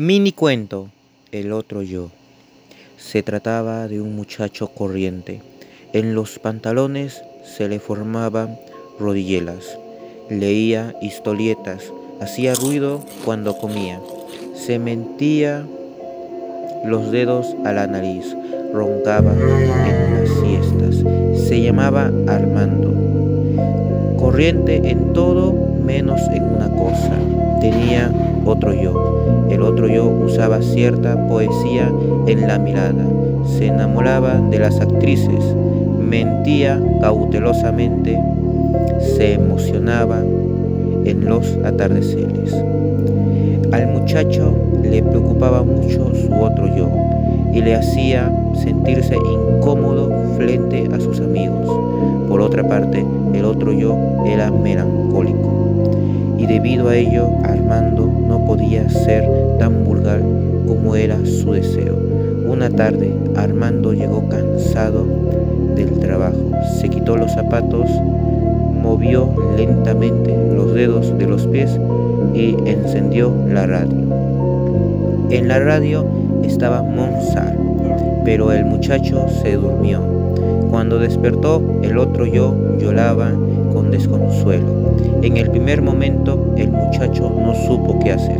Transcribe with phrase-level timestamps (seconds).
[0.00, 0.90] Mini cuento,
[1.32, 2.10] el otro yo.
[2.98, 5.42] Se trataba de un muchacho corriente.
[5.92, 8.60] En los pantalones se le formaban
[9.00, 9.76] rodillelas.
[10.30, 14.00] Leía historietas, hacía ruido cuando comía.
[14.54, 15.66] Se mentía
[16.84, 18.36] los dedos a la nariz,
[18.72, 21.48] roncaba en las siestas.
[21.48, 22.94] Se llamaba Armando.
[24.16, 25.52] Corriente en todo
[25.84, 27.18] menos en una cosa.
[27.60, 28.12] Tenía
[28.44, 29.27] otro yo.
[29.58, 31.92] El otro yo usaba cierta poesía
[32.28, 33.04] en la mirada.
[33.44, 35.44] Se enamoraba de las actrices.
[35.98, 38.16] Mentía cautelosamente.
[39.00, 42.54] Se emocionaba en los atardeceres.
[43.72, 46.88] Al muchacho le preocupaba mucho su otro yo
[47.52, 48.32] y le hacía
[48.62, 51.66] sentirse incómodo frente a sus amigos.
[52.28, 53.04] Por otra parte,
[53.34, 55.58] el otro yo era melancólico
[56.38, 58.08] y debido a ello Armando
[58.88, 59.24] ser
[59.58, 60.20] tan vulgar
[60.66, 61.96] como era su deseo.
[62.46, 65.04] Una tarde Armando llegó cansado
[65.74, 67.88] del trabajo, se quitó los zapatos,
[68.82, 71.78] movió lentamente los dedos de los pies
[72.34, 73.96] y encendió la radio.
[75.30, 76.06] En la radio
[76.42, 77.58] estaba Mozart,
[78.24, 80.00] pero el muchacho se durmió.
[80.70, 83.32] Cuando despertó, el otro yo lloraba
[83.88, 84.96] con desconsuelo.
[85.22, 88.38] En el primer momento, el muchacho no supo qué hacer,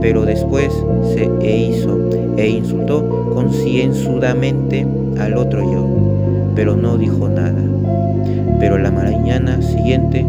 [0.00, 0.72] pero después
[1.14, 1.98] se e hizo
[2.36, 4.86] e insultó concienzudamente
[5.18, 5.86] al otro yo,
[6.54, 7.62] pero no dijo nada.
[8.58, 10.24] Pero la mañana siguiente